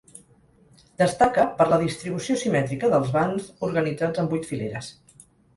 Destaca 1.01 1.43
per 1.59 1.67
la 1.73 1.79
distribució 1.83 2.37
simètrica 2.45 2.91
dels 2.95 3.13
vans, 3.19 3.53
organitzats 3.71 4.23
en 4.25 4.31
vuit 4.33 4.49
fileres. 4.55 4.91